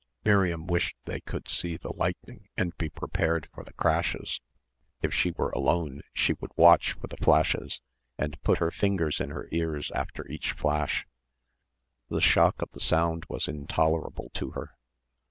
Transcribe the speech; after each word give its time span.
Miriam 0.25 0.65
wished 0.65 0.95
they 1.05 1.21
could 1.21 1.47
see 1.47 1.77
the 1.77 1.93
lightning 1.93 2.47
and 2.57 2.75
be 2.75 2.89
prepared 2.89 3.47
for 3.53 3.63
the 3.63 3.73
crashes. 3.73 4.41
If 5.03 5.13
she 5.13 5.29
were 5.29 5.51
alone 5.51 6.01
she 6.11 6.33
would 6.41 6.49
watch 6.55 6.93
for 6.93 7.05
the 7.05 7.17
flashes 7.17 7.79
and 8.17 8.41
put 8.41 8.57
her 8.57 8.71
fingers 8.71 9.21
in 9.21 9.29
her 9.29 9.47
ears 9.51 9.91
after 9.91 10.27
each 10.27 10.53
flash. 10.53 11.05
The 12.09 12.19
shock 12.19 12.63
of 12.63 12.71
the 12.71 12.79
sound 12.79 13.25
was 13.29 13.47
intolerable 13.47 14.31
to 14.33 14.49
her. 14.53 14.71